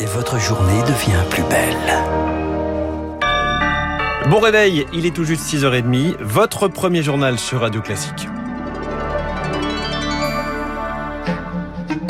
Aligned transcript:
et 0.00 0.06
votre 0.06 0.38
journée 0.38 0.80
devient 0.82 1.22
plus 1.28 1.42
belle. 1.44 1.76
Bon 4.30 4.40
réveil, 4.40 4.86
il 4.92 5.04
est 5.04 5.14
tout 5.14 5.24
juste 5.24 5.42
6h30, 5.44 6.16
votre 6.20 6.68
premier 6.68 7.02
journal 7.02 7.38
sur 7.38 7.60
Radio 7.60 7.82
Classique. 7.82 8.28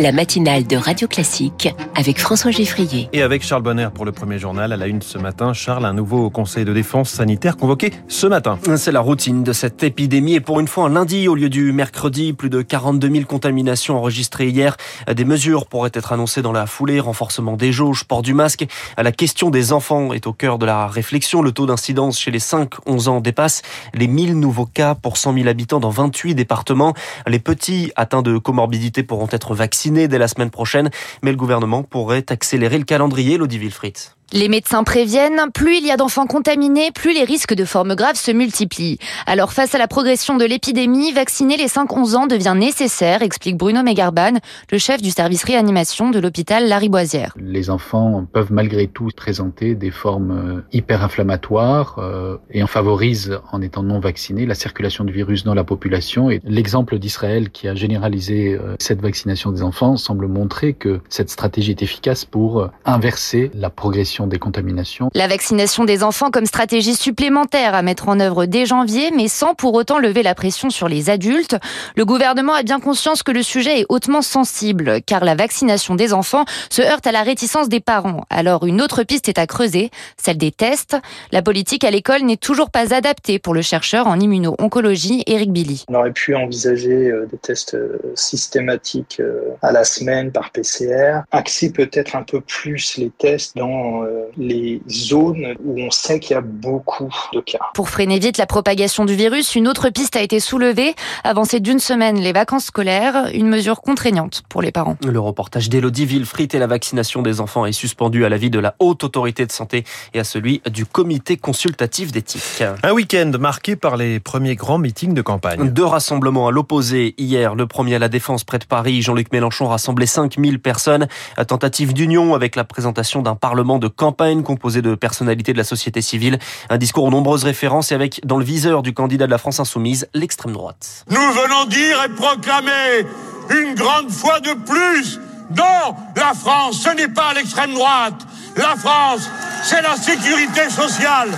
La 0.01 0.13
matinale 0.13 0.67
de 0.67 0.77
Radio 0.77 1.07
Classique 1.07 1.69
avec 1.95 2.19
François 2.19 2.51
Geffrier. 2.51 3.11
Et 3.12 3.21
avec 3.21 3.45
Charles 3.45 3.62
Bonner 3.62 3.89
pour 3.95 4.07
le 4.07 4.12
premier 4.12 4.39
journal 4.39 4.73
à 4.73 4.77
la 4.79 4.87
une 4.87 5.03
ce 5.03 5.19
matin. 5.19 5.53
Charles, 5.53 5.84
un 5.84 5.93
nouveau 5.93 6.30
conseil 6.30 6.65
de 6.65 6.73
défense 6.73 7.11
sanitaire 7.11 7.59
convoqué 7.59 7.93
ce 8.09 8.27
matin. 8.27 8.59
C'est 8.77 8.93
la 8.93 9.01
routine 9.01 9.45
de 9.45 9.52
cette 9.52 9.83
épidémie 9.83 10.34
et 10.34 10.41
pour 10.41 10.59
une 10.59 10.69
fois 10.69 10.87
un 10.87 10.89
lundi 10.89 11.29
au 11.29 11.34
lieu 11.34 11.51
du 11.51 11.73
mercredi, 11.73 12.33
plus 12.33 12.48
de 12.48 12.62
42 12.62 13.11
000 13.11 13.25
contaminations 13.27 13.98
enregistrées 13.98 14.48
hier. 14.48 14.79
Des 15.15 15.27
mesures 15.27 15.66
pourraient 15.66 15.91
être 15.93 16.12
annoncées 16.12 16.41
dans 16.41 16.53
la 16.53 16.64
foulée, 16.64 16.98
renforcement 16.98 17.59
des 17.59 17.71
jauges, 17.71 18.05
port 18.05 18.23
du 18.23 18.32
masque. 18.32 18.67
La 18.96 19.12
question 19.12 19.51
des 19.51 19.74
enfants 19.74 20.15
est 20.15 20.27
au 20.27 20.32
cœur 20.32 20.59
de 20.59 20.65
la 20.65 20.87
réflexion. 20.87 21.43
Le 21.43 21.52
taux 21.52 21.66
d'incidence 21.66 22.19
chez 22.19 22.30
les 22.30 22.38
5-11 22.38 23.09
ans 23.09 23.21
dépasse 23.21 23.60
les 23.93 24.07
1000 24.07 24.38
nouveaux 24.41 24.66
cas 24.66 24.95
pour 24.95 25.19
100 25.19 25.35
000 25.35 25.48
habitants 25.48 25.80
dans 25.80 25.91
28 25.91 26.35
départements. 26.35 26.95
Les 27.27 27.38
petits 27.38 27.93
atteints 27.96 28.23
de 28.23 28.38
comorbidité 28.38 29.02
pourront 29.02 29.29
être 29.30 29.55
vaccinés 29.55 29.90
dès 29.91 30.19
la 30.19 30.29
semaine 30.29 30.51
prochaine, 30.51 30.91
mais 31.23 31.30
le 31.30 31.37
gouvernement 31.37 31.83
pourrait 31.83 32.25
accélérer 32.29 32.79
le 32.79 32.85
calendrier, 32.85 33.37
Lodi 33.37 33.59
Wilfried. 33.59 33.97
Les 34.33 34.48
médecins 34.48 34.84
préviennent, 34.84 35.41
plus 35.52 35.79
il 35.79 35.87
y 35.87 35.91
a 35.91 35.97
d'enfants 35.97 36.29
contaminés, 36.29 36.93
plus 36.93 37.12
les 37.12 37.25
risques 37.25 37.52
de 37.52 37.65
formes 37.65 37.97
graves 37.97 38.15
se 38.15 38.30
multiplient. 38.30 38.98
Alors 39.27 39.52
face 39.52 39.75
à 39.75 39.79
la 39.79 39.88
progression 39.88 40.37
de 40.37 40.45
l'épidémie, 40.45 41.11
vacciner 41.11 41.57
les 41.57 41.66
5-11 41.66 42.15
ans 42.15 42.27
devient 42.29 42.55
nécessaire, 42.57 43.23
explique 43.23 43.57
Bruno 43.57 43.83
Megarban, 43.83 44.35
le 44.71 44.79
chef 44.79 45.02
du 45.02 45.11
service 45.11 45.43
réanimation 45.43 46.11
de 46.11 46.21
l'hôpital 46.21 46.69
Lariboisière. 46.69 47.35
Les 47.41 47.71
enfants 47.71 48.24
peuvent 48.33 48.52
malgré 48.52 48.87
tout 48.87 49.09
présenter 49.16 49.74
des 49.74 49.91
formes 49.91 50.30
euh, 50.30 50.60
hyper-inflammatoires 50.73 51.97
euh, 51.99 52.37
et 52.52 52.63
on 52.63 52.69
favorise, 52.69 53.37
en 53.51 53.60
étant 53.60 53.82
non 53.82 53.99
vaccinés, 53.99 54.47
la 54.47 54.54
circulation 54.54 55.02
du 55.02 55.13
virus 55.13 55.43
dans 55.43 55.54
la 55.54 55.65
population. 55.65 56.30
Et 56.30 56.41
l'exemple 56.45 57.01
d'Israël 57.01 57.51
qui 57.51 57.66
a 57.66 57.74
généralisé 57.74 58.54
euh, 58.54 58.76
cette 58.79 59.02
vaccination 59.02 59.51
des 59.51 59.65
enfants 59.65 59.97
semble 59.97 60.29
montrer 60.29 60.74
que 60.74 61.01
cette 61.09 61.30
stratégie 61.30 61.73
est 61.73 61.82
efficace 61.82 62.24
pour 62.24 62.71
inverser 62.85 63.51
la 63.54 63.71
progression 63.71 64.19
des 64.26 64.38
contaminations. 64.38 65.10
La 65.15 65.28
vaccination 65.28 65.84
des 65.84 66.03
enfants 66.03 66.31
comme 66.31 66.47
stratégie 66.47 66.94
supplémentaire 66.94 67.75
à 67.75 67.82
mettre 67.82 68.09
en 68.09 68.21
œuvre 68.21 68.47
dès 68.47 68.66
janvier, 68.66 69.10
mais 69.15 69.28
sans 69.28 69.54
pour 69.54 69.75
autant 69.75 69.99
lever 69.99 70.22
la 70.22 70.34
pression 70.34 70.71
sur 70.71 70.88
les 70.88 71.10
adultes. 71.10 71.56
Le 71.97 72.04
gouvernement 72.04 72.54
a 72.54 72.62
bien 72.62 72.81
conscience 72.81 73.22
que 73.22 73.32
le 73.32 73.43
sujet 73.43 73.81
est 73.81 73.87
hautement 73.88 74.22
sensible, 74.22 75.00
car 75.03 75.25
la 75.25 75.34
vaccination 75.34 75.94
des 75.94 76.12
enfants 76.12 76.44
se 76.71 76.82
heurte 76.82 77.06
à 77.06 77.12
la 77.12 77.22
réticence 77.22 77.69
des 77.69 77.81
parents. 77.81 78.25
Alors 78.31 78.66
une 78.66 78.81
autre 78.81 79.03
piste 79.03 79.28
est 79.28 79.38
à 79.38 79.47
creuser, 79.47 79.91
celle 80.16 80.38
des 80.38 80.53
tests. 80.53 80.97
La 81.32 81.43
politique 81.43 81.84
à 81.84 81.91
l'école 81.91 82.22
n'est 82.22 82.37
toujours 82.37 82.71
pas 82.71 82.94
adaptée 82.94 83.38
pour 83.38 83.54
le 83.54 83.62
chercheur 83.62 84.06
en 84.06 84.19
immuno-oncologie 84.19 85.22
Eric 85.26 85.53
Billy. 85.53 85.84
On 85.88 85.94
aurait 85.94 86.12
pu 86.12 86.34
envisager 86.34 87.10
euh, 87.10 87.26
des 87.26 87.38
tests 87.38 87.75
euh, 87.75 87.98
systématiques 88.15 89.21
euh, 89.21 89.56
à 89.62 89.72
la 89.72 89.84
semaine 89.84 90.32
par 90.32 90.50
PCR, 90.50 91.21
axer 91.31 91.72
peut-être 91.72 92.16
un 92.16 92.22
peu 92.22 92.41
plus 92.41 92.97
les 92.97 93.10
tests 93.10 93.56
dans 93.56 94.03
les 94.37 94.81
zones 94.89 95.55
où 95.65 95.81
on 95.81 95.91
sait 95.91 96.21
qu'il 96.21 96.34
y 96.34 96.39
a 96.39 96.41
beaucoup 96.41 97.09
de 97.33 97.41
cas. 97.41 97.59
Pour 97.75 97.89
freiner 97.89 98.19
vite 98.19 98.39
la 98.39 98.47
propagation 98.47 99.05
du 99.05 99.15
virus, 99.15 99.55
une 99.55 99.69
autre 99.69 99.91
piste 99.91 100.16
a 100.16 100.22
été 100.22 100.41
soulevée. 100.41 100.94
Avancer 101.25 101.61
d'une 101.61 101.78
semaine 101.78 102.19
les 102.21 102.33
vacances 102.33 102.66
scolaires, 102.66 103.31
une 103.34 103.49
mesure 103.49 103.81
contraignante 103.81 104.43
pour 104.49 104.62
les 104.62 104.72
parents. 104.72 104.97
Le 105.06 105.21
reportage 105.21 105.69
d'Elodie 105.69 106.06
Villefrit 106.06 106.49
et 106.53 106.59
la 106.59 106.66
vaccination 106.66 107.22
des 107.22 107.41
enfants 107.41 107.66
est 107.66 107.72
suspendu 107.72 108.25
à 108.25 108.28
l'avis 108.28 108.50
de 108.50 108.59
la 108.59 108.75
Haute 108.78 109.05
Autorité 109.05 109.47
de 109.47 109.53
Santé 109.53 109.84
et 110.15 110.21
à 110.21 110.25
celui 110.25 110.62
du 110.71 110.87
Comité 110.87 111.37
consultatif 111.37 112.12
d'éthique. 112.12 112.62
Un 112.83 112.93
week-end 112.93 113.31
marqué 113.38 113.77
par 113.77 113.97
les 113.97 114.21
premiers 114.21 114.56
grands 114.56 114.78
meetings 114.78 115.15
de 115.15 115.22
campagne. 115.22 115.70
Deux 115.70 115.84
rassemblements 115.84 116.49
à 116.49 116.50
l'opposé. 116.50 117.15
Hier, 117.19 117.54
le 117.54 117.66
premier 117.66 117.94
à 117.94 117.99
la 117.99 118.09
Défense 118.09 118.44
près 118.44 118.59
de 118.59 118.65
Paris, 118.65 119.03
Jean-Luc 119.03 119.32
Mélenchon 119.32 119.69
rassemblait 119.69 120.06
5000 120.06 120.59
personnes. 120.60 121.09
À 121.37 121.44
tentative 121.44 121.93
d'union 121.93 122.34
avec 122.34 122.56
la 122.56 122.65
présentation 122.65 123.22
d'un 123.22 123.34
parlement 123.34 123.78
de 123.78 123.88
campagne 124.00 124.43
composée 124.43 124.81
de 124.81 124.94
personnalités 124.94 125.53
de 125.53 125.59
la 125.59 125.65
société 125.65 126.00
civile. 126.00 126.38
Un 126.71 126.78
discours 126.78 127.05
aux 127.05 127.11
nombreuses 127.11 127.44
références 127.44 127.93
et 127.93 127.94
avec 127.94 128.22
dans 128.25 128.38
le 128.38 128.44
viseur 128.44 128.81
du 128.81 128.94
candidat 128.94 129.27
de 129.27 129.31
la 129.31 129.37
France 129.37 129.61
insoumise, 129.61 130.09
l'extrême 130.15 130.55
droite. 130.55 131.05
Nous 131.11 131.21
venons 131.21 131.66
dire 131.66 132.03
et 132.03 132.09
proclamer 132.09 133.05
une 133.50 133.75
grande 133.75 134.11
fois 134.11 134.41
de 134.41 134.55
plus, 134.55 135.21
non, 135.55 135.94
la 136.16 136.33
France, 136.33 136.81
ce 136.83 136.97
n'est 136.97 137.09
pas 137.09 137.34
l'extrême 137.34 137.75
droite. 137.75 138.15
La 138.56 138.75
France, 138.75 139.28
c'est 139.65 139.83
la 139.83 139.97
sécurité 139.97 140.71
sociale, 140.71 141.28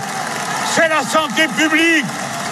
c'est 0.73 0.89
la 0.89 1.03
santé 1.03 1.49
publique, 1.59 2.07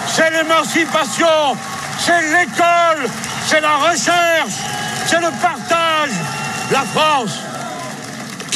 c'est 0.07 0.29
l'émancipation, 0.31 1.55
c'est 1.99 2.21
l'école, 2.35 3.09
c'est 3.47 3.61
la 3.61 3.77
recherche, 3.77 4.57
c'est 5.05 5.21
le 5.21 5.31
partage. 5.41 6.11
La 6.69 6.81
France, 6.81 7.39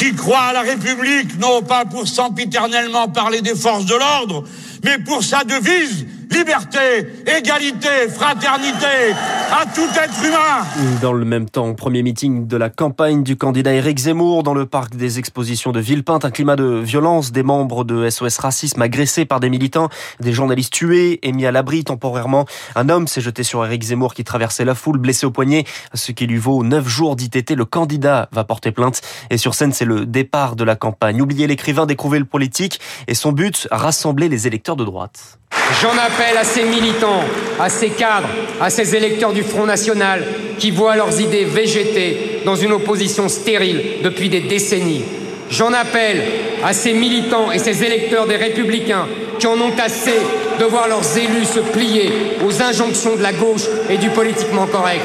qui 0.06 0.14
croit 0.14 0.38
à 0.38 0.52
la 0.52 0.60
République, 0.60 1.38
non 1.38 1.62
pas 1.62 1.84
pour 1.84 2.06
sempiternellement 2.06 3.08
parler 3.08 3.40
des 3.40 3.56
forces 3.56 3.86
de 3.86 3.94
l'ordre, 3.94 4.44
mais 4.84 4.98
pour 4.98 5.24
sa 5.24 5.42
devise 5.42 6.06
liberté, 6.36 7.06
égalité, 7.38 8.08
fraternité 8.10 9.14
à 9.50 9.64
tout 9.64 9.88
être 9.96 10.24
humain. 10.26 10.66
Dans 11.00 11.14
le 11.14 11.24
même 11.24 11.48
temps, 11.48 11.72
premier 11.72 12.02
meeting 12.02 12.46
de 12.46 12.56
la 12.58 12.68
campagne 12.68 13.22
du 13.22 13.36
candidat 13.36 13.72
Éric 13.72 13.98
Zemmour 13.98 14.42
dans 14.42 14.52
le 14.52 14.66
parc 14.66 14.96
des 14.96 15.18
expositions 15.18 15.72
de 15.72 15.80
Villepinte, 15.80 16.26
un 16.26 16.30
climat 16.30 16.56
de 16.56 16.64
violence, 16.64 17.32
des 17.32 17.42
membres 17.42 17.84
de 17.84 18.10
SOS 18.10 18.38
Racisme 18.38 18.82
agressés 18.82 19.24
par 19.24 19.40
des 19.40 19.48
militants, 19.48 19.88
des 20.20 20.32
journalistes 20.32 20.74
tués 20.74 21.20
et 21.26 21.32
mis 21.32 21.46
à 21.46 21.52
l'abri 21.52 21.84
temporairement. 21.84 22.44
Un 22.74 22.90
homme 22.90 23.06
s'est 23.06 23.22
jeté 23.22 23.42
sur 23.42 23.64
Éric 23.64 23.84
Zemmour 23.84 24.12
qui 24.12 24.24
traversait 24.24 24.66
la 24.66 24.74
foule, 24.74 24.98
blessé 24.98 25.24
au 25.24 25.30
poignet, 25.30 25.64
ce 25.94 26.12
qui 26.12 26.26
lui 26.26 26.38
vaut 26.38 26.62
neuf 26.64 26.86
jours 26.86 27.16
d'ITT. 27.16 27.52
Le 27.52 27.64
candidat 27.64 28.28
va 28.32 28.44
porter 28.44 28.72
plainte 28.72 29.00
et 29.30 29.38
sur 29.38 29.54
scène, 29.54 29.72
c'est 29.72 29.86
le 29.86 30.04
départ 30.04 30.54
de 30.54 30.64
la 30.64 30.76
campagne. 30.76 31.22
Oubliez 31.22 31.46
l'écrivain, 31.46 31.86
découvrir 31.86 32.20
le 32.20 32.26
politique 32.26 32.78
et 33.08 33.14
son 33.14 33.32
but, 33.32 33.68
rassembler 33.70 34.28
les 34.28 34.46
électeurs 34.46 34.76
de 34.76 34.84
droite. 34.84 35.38
J'en 35.80 35.92
appelle 35.92 36.36
à 36.38 36.44
ces 36.44 36.62
militants, 36.62 37.24
à 37.60 37.68
ces 37.68 37.90
cadres, 37.90 38.28
à 38.60 38.70
ces 38.70 38.94
électeurs 38.94 39.32
du 39.32 39.42
Front 39.42 39.66
National 39.66 40.24
qui 40.58 40.70
voient 40.70 40.96
leurs 40.96 41.20
idées 41.20 41.44
végéter 41.44 42.40
dans 42.44 42.56
une 42.56 42.72
opposition 42.72 43.28
stérile 43.28 43.82
depuis 44.02 44.28
des 44.28 44.40
décennies. 44.40 45.04
J'en 45.50 45.72
appelle 45.72 46.22
à 46.64 46.72
ces 46.72 46.92
militants 46.92 47.52
et 47.52 47.58
ces 47.58 47.84
électeurs 47.84 48.26
des 48.26 48.36
Républicains 48.36 49.06
qui 49.38 49.46
en 49.46 49.60
ont 49.60 49.74
assez 49.78 50.18
de 50.58 50.64
voir 50.64 50.88
leurs 50.88 51.16
élus 51.18 51.44
se 51.44 51.60
plier 51.60 52.10
aux 52.44 52.62
injonctions 52.62 53.16
de 53.16 53.22
la 53.22 53.32
gauche 53.32 53.66
et 53.90 53.98
du 53.98 54.08
politiquement 54.10 54.66
correct. 54.66 55.02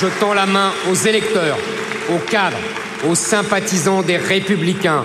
Je 0.00 0.06
tends 0.18 0.34
la 0.34 0.46
main 0.46 0.72
aux 0.90 0.94
électeurs, 0.94 1.58
aux 2.10 2.30
cadres, 2.30 2.56
aux 3.08 3.14
sympathisants 3.14 4.02
des 4.02 4.16
Républicains, 4.16 5.04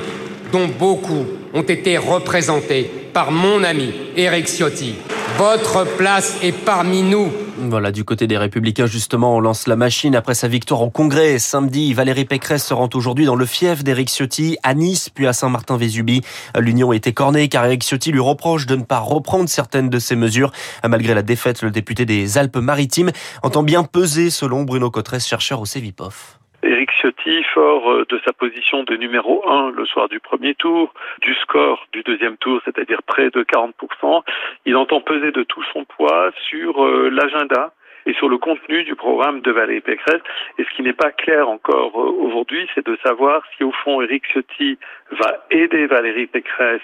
dont 0.52 0.68
beaucoup 0.68 1.26
ont 1.54 1.62
été 1.62 1.98
représentés 1.98 2.90
par 3.14 3.32
mon 3.32 3.64
ami 3.64 3.94
Eric 4.16 4.48
Ciotti. 4.48 4.96
Votre 5.38 5.86
place 5.98 6.38
est 6.42 6.52
parmi 6.52 7.04
nous. 7.04 7.32
Voilà, 7.58 7.92
du 7.92 8.04
côté 8.04 8.28
des 8.28 8.38
Républicains, 8.38 8.88
justement, 8.88 9.36
on 9.36 9.40
lance 9.40 9.68
la 9.68 9.76
machine 9.76 10.16
après 10.16 10.34
sa 10.34 10.48
victoire 10.48 10.82
au 10.82 10.90
Congrès. 10.90 11.40
Samedi, 11.40 11.94
Valérie 11.94 12.26
Pécresse 12.26 12.66
se 12.66 12.74
rend 12.74 12.90
aujourd'hui 12.94 13.26
dans 13.26 13.36
le 13.36 13.46
fief 13.46 13.84
d'Éric 13.84 14.10
Ciotti, 14.10 14.58
à 14.64 14.74
Nice, 14.74 15.10
puis 15.10 15.28
à 15.28 15.34
Saint-Martin-Vésubie. 15.34 16.22
L'union 16.58 16.92
est 16.92 17.08
écornée 17.08 17.50
car 17.50 17.66
Éric 17.66 17.84
Ciotti 17.84 18.12
lui 18.12 18.20
reproche 18.20 18.66
de 18.66 18.76
ne 18.76 18.84
pas 18.84 19.00
reprendre 19.00 19.48
certaines 19.48 19.90
de 19.90 20.00
ses 20.00 20.16
mesures. 20.16 20.52
Malgré 20.88 21.14
la 21.14 21.22
défaite, 21.22 21.62
le 21.62 21.72
député 21.72 22.06
des 22.06 22.38
Alpes-Maritimes 22.38 23.12
entend 23.44 23.64
bien 23.64 23.84
peser, 23.84 24.32
selon 24.32 24.64
Bruno 24.64 24.90
Cotresse, 24.90 25.28
chercheur 25.28 25.62
au 25.62 25.66
CEVIPOF. 25.66 26.41
Éric 26.64 26.92
Ciotti, 26.92 27.44
fort 27.54 27.92
euh, 27.92 28.06
de 28.10 28.20
sa 28.24 28.34
position 28.34 28.84
de 28.84 28.96
numéro 28.96 29.48
1 29.50 29.72
le 29.72 29.86
soir 29.86 30.10
du 30.10 30.20
premier 30.20 30.54
tour, 30.56 30.94
du 31.22 31.34
score 31.36 31.88
du 31.92 32.04
deuxième 32.04 32.38
tour, 32.38 32.62
c'est-à-dire 32.66 33.02
près 33.04 33.30
de 33.32 33.44
40%, 33.44 34.24
il 34.66 34.76
entend 34.76 35.02
peser 35.02 35.32
de 35.32 35.44
tout 35.44 35.64
son 35.74 35.86
poids 35.86 36.32
sur 36.50 36.86
euh, 36.86 37.10
l'agenda 37.10 37.74
et 38.06 38.14
sur 38.14 38.30
le 38.30 38.38
contenu 38.38 38.84
du 38.84 38.96
programme 38.96 39.42
de 39.42 39.52
Valérie 39.52 39.82
Pécresse. 39.82 40.22
Et 40.58 40.64
ce 40.64 40.76
qui 40.76 40.84
n'est 40.84 40.94
pas 40.94 41.12
clair 41.12 41.50
encore 41.50 42.00
euh, 42.00 42.12
aujourd'hui, 42.28 42.68
c'est 42.76 42.86
de 42.86 42.98
savoir 43.04 43.42
si 43.58 43.64
au 43.64 43.72
fond 43.72 44.02
Éric 44.02 44.26
Ciotti 44.32 44.78
va 45.12 45.44
aider 45.50 45.88
Valérie 45.88 46.28
Pécresse 46.28 46.82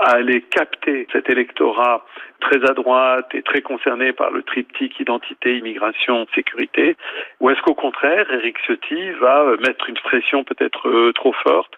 à 0.00 0.16
aller 0.16 0.42
capter 0.42 1.06
cet 1.12 1.28
électorat 1.28 2.04
très 2.40 2.64
à 2.68 2.72
droite 2.72 3.28
et 3.34 3.42
très 3.42 3.60
concerné 3.60 4.12
par 4.12 4.30
le 4.30 4.42
triptyque 4.42 4.98
identité, 4.98 5.58
immigration, 5.58 6.26
sécurité, 6.34 6.96
ou 7.40 7.50
est-ce 7.50 7.60
qu'au 7.60 7.74
contraire, 7.74 8.26
Eric 8.32 8.56
Ciotti 8.64 9.10
va 9.20 9.56
mettre 9.58 9.88
une 9.88 9.98
pression 9.98 10.42
peut-être 10.44 10.88
euh, 10.88 11.12
trop 11.12 11.32
forte? 11.32 11.74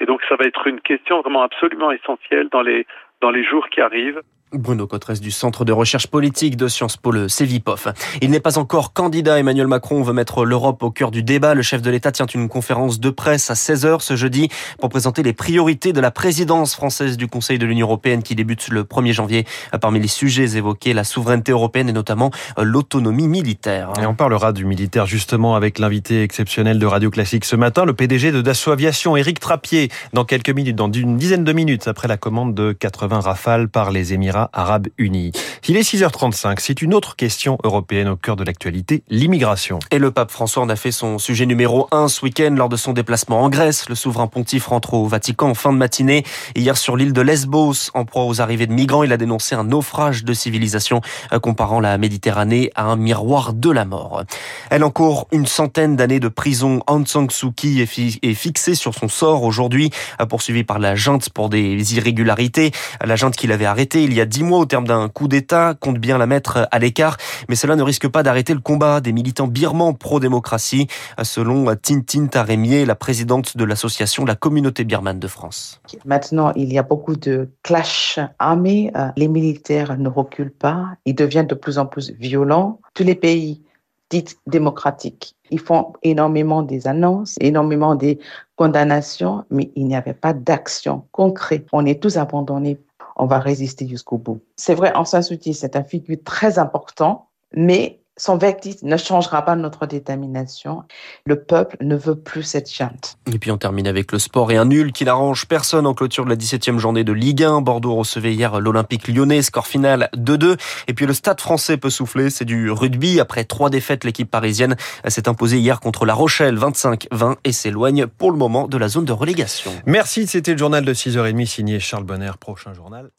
Et 0.00 0.06
donc 0.06 0.20
ça 0.28 0.36
va 0.36 0.44
être 0.44 0.66
une 0.66 0.80
question 0.80 1.20
vraiment 1.22 1.42
absolument 1.42 1.90
essentielle 1.90 2.48
dans 2.50 2.62
les, 2.62 2.86
dans 3.20 3.30
les 3.30 3.44
jours 3.44 3.68
qui 3.70 3.80
arrivent. 3.80 4.20
Bruno 4.52 4.86
Cotres 4.86 5.20
du 5.20 5.30
Centre 5.30 5.64
de 5.64 5.72
recherche 5.72 6.06
politique 6.06 6.56
de 6.56 6.68
Sciences 6.68 6.96
Po, 6.96 7.10
le 7.10 7.28
CEVIPOF. 7.28 7.88
Il 8.20 8.30
n'est 8.30 8.40
pas 8.40 8.58
encore 8.58 8.92
candidat. 8.92 9.38
Emmanuel 9.38 9.66
Macron 9.66 10.02
veut 10.02 10.12
mettre 10.12 10.44
l'Europe 10.44 10.82
au 10.82 10.90
cœur 10.90 11.10
du 11.10 11.22
débat. 11.22 11.54
Le 11.54 11.62
chef 11.62 11.80
de 11.82 11.90
l'État 11.90 12.12
tient 12.12 12.26
une 12.26 12.48
conférence 12.48 13.00
de 13.00 13.10
presse 13.10 13.50
à 13.50 13.54
16h 13.54 14.00
ce 14.00 14.16
jeudi 14.16 14.48
pour 14.78 14.90
présenter 14.90 15.22
les 15.22 15.32
priorités 15.32 15.92
de 15.92 16.00
la 16.00 16.10
présidence 16.10 16.74
française 16.74 17.16
du 17.16 17.26
Conseil 17.26 17.58
de 17.58 17.66
l'Union 17.66 17.86
européenne 17.86 18.22
qui 18.22 18.34
débute 18.34 18.68
le 18.68 18.84
1er 18.84 19.12
janvier. 19.12 19.46
Parmi 19.80 20.00
les 20.00 20.08
sujets 20.08 20.56
évoqués, 20.56 20.92
la 20.92 21.04
souveraineté 21.04 21.52
européenne 21.52 21.88
et 21.88 21.92
notamment 21.92 22.30
l'autonomie 22.60 23.28
militaire. 23.28 23.92
Et 24.00 24.06
on 24.06 24.14
parlera 24.14 24.52
du 24.52 24.64
militaire 24.64 25.06
justement 25.06 25.56
avec 25.56 25.78
l'invité 25.78 26.22
exceptionnel 26.22 26.78
de 26.78 26.86
Radio 26.86 27.10
Classique 27.10 27.44
ce 27.44 27.56
matin, 27.56 27.84
le 27.84 27.94
PDG 27.94 28.32
de 28.32 28.42
Dassault 28.42 28.72
Aviation, 28.72 29.16
Éric 29.16 29.40
Trappier, 29.40 29.90
dans 30.12 30.24
quelques 30.24 30.50
minutes, 30.50 30.76
dans 30.76 30.90
une 30.92 31.16
dizaine 31.16 31.44
de 31.44 31.52
minutes 31.52 31.88
après 31.88 32.08
la 32.08 32.16
commande 32.16 32.54
de 32.54 32.72
80 32.72 33.20
rafales 33.20 33.68
par 33.68 33.90
les 33.90 34.12
Émirats 34.12 34.41
arabes 34.52 34.88
unis. 34.98 35.32
Il 35.68 35.76
est 35.76 35.82
6h35, 35.82 36.56
c'est 36.58 36.82
une 36.82 36.94
autre 36.94 37.16
question 37.16 37.58
européenne 37.64 38.08
au 38.08 38.16
cœur 38.16 38.36
de 38.36 38.44
l'actualité, 38.44 39.02
l'immigration. 39.08 39.78
Et 39.90 39.98
le 39.98 40.10
pape 40.10 40.30
François 40.30 40.62
en 40.62 40.68
a 40.68 40.76
fait 40.76 40.92
son 40.92 41.18
sujet 41.18 41.46
numéro 41.46 41.88
1 41.92 42.08
ce 42.08 42.24
week-end 42.24 42.54
lors 42.56 42.68
de 42.68 42.76
son 42.76 42.92
déplacement 42.92 43.42
en 43.42 43.48
Grèce. 43.48 43.88
Le 43.88 43.94
souverain 43.94 44.26
pontife 44.26 44.66
rentre 44.66 44.94
au 44.94 45.06
Vatican 45.06 45.50
en 45.50 45.54
fin 45.54 45.72
de 45.72 45.78
matinée. 45.78 46.24
Hier 46.56 46.76
sur 46.76 46.96
l'île 46.96 47.12
de 47.12 47.20
Lesbos, 47.20 47.90
en 47.94 48.04
proie 48.04 48.24
aux 48.24 48.40
arrivées 48.40 48.66
de 48.66 48.72
migrants, 48.72 49.02
il 49.02 49.12
a 49.12 49.16
dénoncé 49.16 49.54
un 49.54 49.64
naufrage 49.64 50.24
de 50.24 50.32
civilisation 50.34 51.00
euh, 51.32 51.38
comparant 51.38 51.80
la 51.80 51.98
Méditerranée 51.98 52.70
à 52.74 52.84
un 52.84 52.96
miroir 52.96 53.52
de 53.52 53.70
la 53.70 53.84
mort. 53.84 54.24
Elle 54.70 54.84
encourt 54.84 55.28
une 55.32 55.46
centaine 55.46 55.96
d'années 55.96 56.20
de 56.20 56.28
prison. 56.28 56.80
Aung 56.86 57.06
San 57.06 57.30
Suu 57.30 57.52
Kyi 57.52 57.82
est 57.82 58.34
fixée 58.34 58.74
sur 58.74 58.94
son 58.94 59.08
sort 59.08 59.42
aujourd'hui, 59.42 59.90
poursuivie 60.28 60.64
par 60.64 60.78
la 60.78 60.94
junte 60.94 61.30
pour 61.30 61.48
des 61.48 61.94
irrégularités. 61.96 62.72
La 63.04 63.16
junte 63.16 63.36
qui 63.36 63.46
l'avait 63.46 63.66
arrêtée 63.66 64.02
il 64.02 64.12
y 64.14 64.20
a 64.20 64.24
dix 64.32 64.42
mois 64.42 64.60
au 64.60 64.64
terme 64.64 64.86
d'un 64.86 65.10
coup 65.10 65.28
d'État 65.28 65.74
compte 65.78 65.98
bien 65.98 66.16
la 66.16 66.26
mettre 66.26 66.66
à 66.70 66.78
l'écart, 66.78 67.18
mais 67.50 67.54
cela 67.54 67.76
ne 67.76 67.82
risque 67.82 68.08
pas 68.08 68.22
d'arrêter 68.22 68.54
le 68.54 68.60
combat 68.60 69.02
des 69.02 69.12
militants 69.12 69.46
birmans 69.46 69.92
pro-démocratie, 69.92 70.86
selon 71.22 71.76
Tintin 71.76 72.26
Taremier, 72.28 72.86
la 72.86 72.94
présidente 72.94 73.58
de 73.58 73.64
l'association 73.64 74.24
La 74.24 74.34
Communauté 74.34 74.84
birmane 74.84 75.20
de 75.20 75.28
France. 75.28 75.82
Maintenant, 76.06 76.50
il 76.56 76.72
y 76.72 76.78
a 76.78 76.82
beaucoup 76.82 77.14
de 77.14 77.50
clash 77.62 78.18
armés. 78.38 78.90
Euh, 78.96 79.08
les 79.18 79.28
militaires 79.28 79.98
ne 79.98 80.08
reculent 80.08 80.50
pas. 80.50 80.86
Ils 81.04 81.14
deviennent 81.14 81.46
de 81.46 81.54
plus 81.54 81.76
en 81.76 81.84
plus 81.84 82.12
violents. 82.12 82.80
Tous 82.94 83.04
les 83.04 83.14
pays 83.14 83.62
dits 84.08 84.24
démocratiques, 84.46 85.34
ils 85.50 85.60
font 85.60 85.92
énormément 86.02 86.62
des 86.62 86.86
annonces, 86.86 87.36
énormément 87.40 87.94
des 87.94 88.18
condamnations, 88.56 89.44
mais 89.50 89.70
il 89.74 89.86
n'y 89.86 89.96
avait 89.96 90.14
pas 90.14 90.32
d'action 90.32 91.04
concrète. 91.12 91.66
On 91.72 91.84
est 91.84 92.00
tous 92.02 92.16
abandonnés 92.16 92.78
on 93.16 93.26
va 93.26 93.38
résister 93.38 93.86
jusqu'au 93.86 94.18
bout. 94.18 94.40
C'est 94.56 94.74
vrai, 94.74 94.94
en 94.94 95.04
Suu 95.04 95.38
c'est 95.52 95.76
un 95.76 95.84
figure 95.84 96.18
très 96.24 96.58
important, 96.58 97.28
mais 97.54 98.01
son 98.16 98.36
verdict 98.36 98.82
ne 98.82 98.96
changera 98.96 99.42
pas 99.42 99.56
notre 99.56 99.86
détermination. 99.86 100.82
Le 101.24 101.42
peuple 101.42 101.76
ne 101.80 101.96
veut 101.96 102.14
plus 102.14 102.42
cette 102.42 102.70
chante. 102.70 103.16
Et 103.32 103.38
puis 103.38 103.50
on 103.50 103.56
termine 103.56 103.86
avec 103.86 104.12
le 104.12 104.18
sport 104.18 104.52
et 104.52 104.56
un 104.56 104.66
nul 104.66 104.92
qui 104.92 105.04
n'arrange 105.04 105.46
personne 105.46 105.86
en 105.86 105.94
clôture 105.94 106.24
de 106.24 106.30
la 106.30 106.36
17e 106.36 106.78
journée 106.78 107.04
de 107.04 107.12
Ligue 107.12 107.42
1. 107.42 107.62
Bordeaux 107.62 107.94
recevait 107.94 108.34
hier 108.34 108.60
l'Olympique 108.60 109.08
lyonnais, 109.08 109.42
score 109.42 109.66
final 109.66 110.10
2-2. 110.16 110.58
Et 110.88 110.94
puis 110.94 111.06
le 111.06 111.14
stade 111.14 111.40
français 111.40 111.78
peut 111.78 111.90
souffler, 111.90 112.28
c'est 112.28 112.44
du 112.44 112.70
rugby. 112.70 113.18
Après 113.18 113.44
trois 113.44 113.70
défaites, 113.70 114.04
l'équipe 114.04 114.30
parisienne 114.30 114.76
s'est 115.08 115.28
imposée 115.28 115.58
hier 115.58 115.80
contre 115.80 116.04
La 116.04 116.14
Rochelle 116.14 116.58
25-20 116.58 117.36
et 117.44 117.52
s'éloigne 117.52 118.06
pour 118.06 118.30
le 118.30 118.36
moment 118.36 118.68
de 118.68 118.76
la 118.76 118.88
zone 118.88 119.04
de 119.04 119.12
relégation. 119.12 119.72
Merci, 119.86 120.26
c'était 120.26 120.52
le 120.52 120.58
journal 120.58 120.84
de 120.84 120.92
6h30 120.92 121.46
signé 121.46 121.80
Charles 121.80 122.04
Bonner. 122.04 122.32
Prochain 122.38 122.74
journal, 122.74 123.10